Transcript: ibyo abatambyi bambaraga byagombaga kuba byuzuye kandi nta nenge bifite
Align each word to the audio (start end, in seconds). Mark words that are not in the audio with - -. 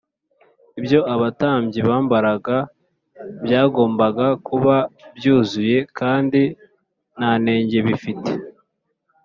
ibyo 0.79 0.99
abatambyi 1.13 1.79
bambaraga 1.87 2.57
byagombaga 3.45 4.27
kuba 4.47 4.75
byuzuye 5.17 5.77
kandi 5.99 6.41
nta 7.15 7.31
nenge 7.43 7.79
bifite 7.87 8.31